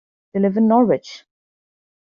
[0.33, 1.25] They live in Norwich.